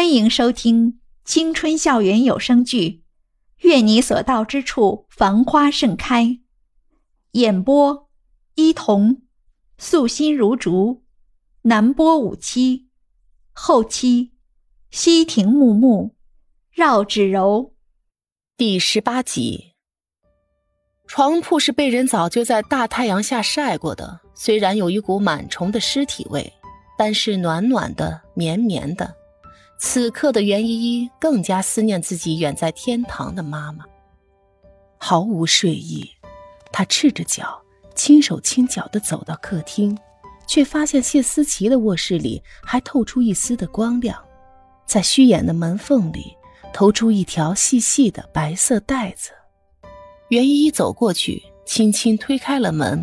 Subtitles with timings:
[0.00, 2.88] 欢迎收听青春校园有声剧
[3.58, 6.24] 《愿你所到之处繁花盛开》，
[7.32, 8.08] 演播：
[8.54, 9.20] 伊童，
[9.76, 11.02] 素心如竹，
[11.64, 12.88] 南波五七，
[13.52, 14.32] 后期：
[14.90, 16.14] 西亭木木，
[16.72, 17.74] 绕指柔。
[18.56, 19.74] 第十八集。
[21.06, 26.50] 床铺是被人早就在大太阳下晒过的，虽然有一股螨虫的尸体味，
[26.96, 29.14] 但是暖暖的、绵绵的。
[29.82, 33.86] 此刻的袁依依更加思念自己远在天堂的妈妈，
[34.98, 36.08] 毫无睡意。
[36.70, 37.58] 她赤着脚，
[37.94, 39.96] 轻手轻脚地走到客厅，
[40.46, 44.22] 却发现谢思琪的卧室里还透出一丝的光亮，
[44.86, 46.36] 在虚掩的门缝里
[46.74, 49.30] 投出一条细细的白色带子。
[50.28, 53.02] 袁依依走过去，轻轻推开了门。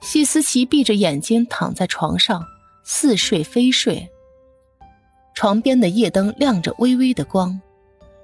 [0.00, 2.46] 谢思琪闭着眼睛躺在床上，
[2.84, 4.08] 似睡非睡。
[5.38, 7.60] 床边的夜灯亮着微微的光，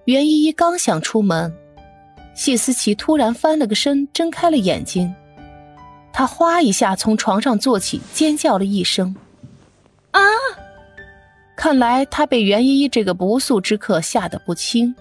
[0.07, 1.55] 袁依依刚想出门，
[2.35, 5.15] 谢思琪突然翻了个身，睁开了眼睛。
[6.13, 9.15] 她哗一下从床上坐起，尖叫了一声
[10.11, 10.21] ：“啊！”
[11.55, 14.93] 看来她被袁依依这个不速之客吓得不轻。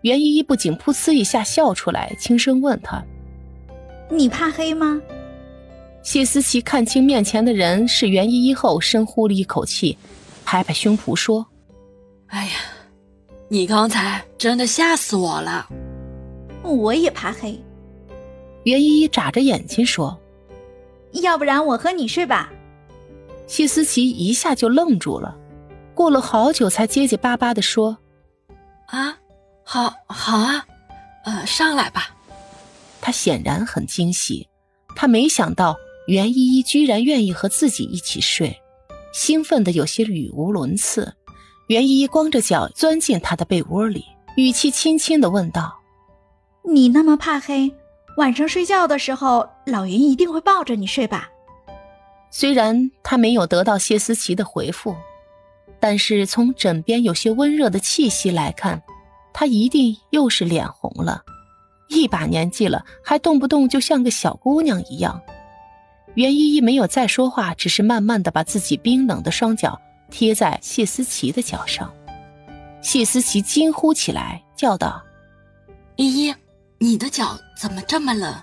[0.00, 3.00] 袁依依不仅噗呲一下笑出来，轻声问她
[4.10, 5.00] ：“你怕黑吗？”
[6.02, 9.96] 谢思琪看清面前的人是袁依依后，深呼了一口气。
[10.46, 11.44] 拍拍胸脯说
[12.28, 12.52] ：“哎呀，
[13.48, 15.68] 你刚才真的吓死我了。
[16.62, 17.60] 我也怕黑。”
[18.62, 20.16] 袁依依眨着眼睛说
[21.20, 22.52] ：“要不然我和你睡吧。”
[23.48, 25.36] 谢思琪一下就愣住了，
[25.94, 27.98] 过了好久才结结巴巴的说
[28.86, 29.18] ：“啊，
[29.64, 30.64] 好，好啊，
[31.24, 32.14] 呃，上来吧。”
[33.02, 34.48] 他显然很惊喜，
[34.94, 38.60] 他没想到袁依依居然愿意和自己一起睡。
[39.16, 41.10] 兴奋的有些语无伦次，
[41.68, 44.04] 袁依依光着脚钻进他的被窝里，
[44.36, 45.74] 语气轻轻的问道
[46.62, 47.72] ：“你那么怕黑，
[48.18, 51.30] 晚上睡觉的时候，老袁一定会抱着你睡吧？”
[52.30, 54.94] 虽然他没有得到谢思琪的回复，
[55.80, 58.82] 但是从枕边有些温热的气息来看，
[59.32, 61.22] 他一定又是脸红了。
[61.88, 65.18] 一把年纪了，还动不动就像个小姑娘一样。
[66.16, 69.78] 袁依依没有再说话，只是慢慢的把自己冰冷的双脚
[70.10, 71.92] 贴在谢思琪的脚上。
[72.80, 75.02] 谢思琪惊呼起来，叫道
[75.96, 76.34] ：“依依，
[76.78, 78.34] 你的脚怎么这么冷？”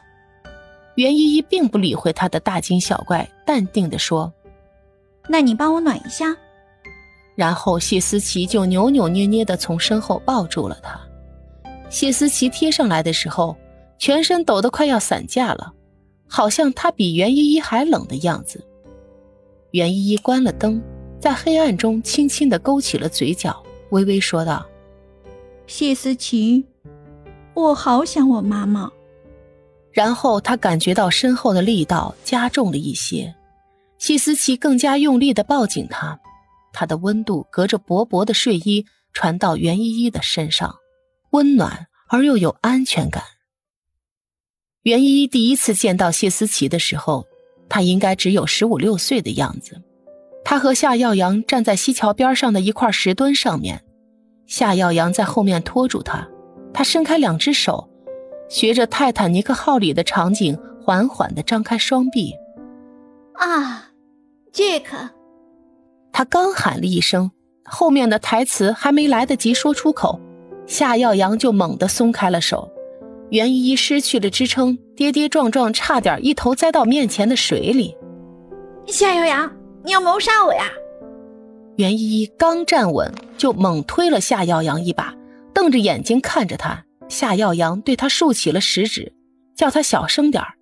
[0.95, 4.31] 袁依依并不理会他的大惊小怪，淡定的说
[5.28, 6.35] ：“那你帮我暖一下。”
[7.35, 11.00] 然后谢思琪就扭扭捏捏的从身后抱住了他。
[11.90, 13.57] 谢思琪贴上来的时候，
[13.97, 15.73] 全身抖得快要散架了。
[16.36, 18.66] 好像他比袁依依还冷的样子。
[19.70, 20.82] 袁依依关了灯，
[21.20, 24.66] 在黑暗中轻轻的勾起了嘴角，微微说道
[25.68, 26.66] ：“谢思琪，
[27.54, 28.92] 我好想我妈妈。”
[29.94, 33.36] 然后他感觉到身后的力道加重了一些，
[34.00, 36.20] 谢思琪更加用力的抱紧他，
[36.74, 38.84] 他的温度隔着薄薄的睡衣
[39.14, 40.78] 传到袁依依的身上，
[41.30, 43.22] 温暖而又有安全感。
[44.84, 47.26] 袁依依第一次见到谢思琪的时候，
[47.70, 49.82] 她应该只有十五六岁的样子。
[50.44, 53.82] 她和夏耀阳站在西桥边上的一块石墩上面，
[54.46, 56.28] 夏耀阳在后面拖住她，
[56.74, 57.90] 她伸开两只手，
[58.50, 62.34] 学着泰坦尼克号里的场景，缓缓地张开双臂。
[63.36, 63.92] 啊，
[64.52, 64.98] 杰克！
[66.12, 67.32] 他刚喊了一声，
[67.64, 70.20] 后面的台词还没来得及说出口，
[70.68, 72.70] 夏耀阳就猛地松开了手。
[73.34, 77.98] 袁依依失去了支撑，跌跌撞撞，差点一头栽到面前的水里。
[78.86, 79.52] 夏耀阳，
[79.84, 80.66] 你要谋杀我呀！
[81.78, 85.16] 袁依依刚站稳，就猛推了夏耀阳一把，
[85.52, 86.86] 瞪着眼睛看着他。
[87.10, 89.12] 夏耀阳对他竖起了食指，
[89.56, 90.54] 叫他小声点儿，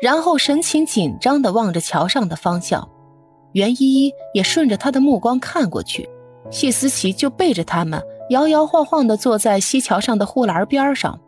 [0.00, 2.88] 然后神情紧张地望着桥上的方向。
[3.52, 6.08] 袁依依也顺着他的目光看过去，
[6.50, 11.20] 谢思琪就背着他们，摇摇晃晃地坐在西桥上的护栏边上。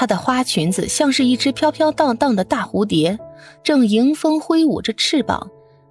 [0.00, 3.18] 她的花裙子像是一只飘飘荡荡的大蝴蝶，
[3.62, 5.50] 正迎风挥舞着翅膀，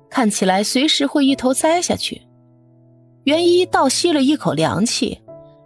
[0.09, 2.23] 看起来随时会一头栽下去。
[3.25, 5.21] 袁一倒吸了一口凉气，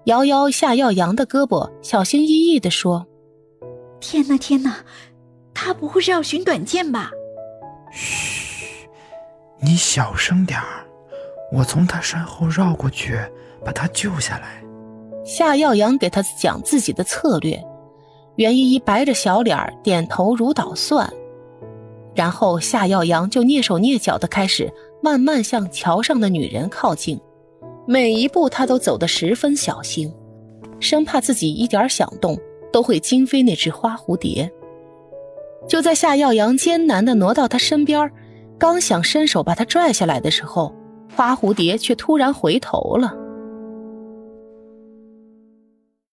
[0.08, 3.08] 摇摇夏耀阳的胳膊，小心翼翼地说
[4.02, 4.84] ：“天哪，天哪，
[5.54, 7.12] 他不会是要寻短见吧
[7.94, 8.90] ？”“嘘，
[9.62, 10.86] 你小声点儿，
[11.54, 13.18] 我从他身后绕过去，
[13.64, 14.62] 把他救下来。”
[15.24, 17.64] 夏耀阳给他讲自己的策略。
[18.36, 21.08] 袁依依白着小脸点头如捣蒜，
[22.16, 24.72] 然后夏耀阳就蹑手蹑脚的开始
[25.02, 27.20] 慢慢向桥上的女人靠近，
[27.86, 30.12] 每一步他都走得十分小心，
[30.80, 32.38] 生怕自己一点响动
[32.72, 34.52] 都会惊飞那只花蝴蝶。
[35.68, 38.12] 就在夏耀阳艰难的挪到他身边，
[38.58, 40.74] 刚想伸手把他拽下来的时候，
[41.16, 43.14] 花蝴蝶却突然回头了。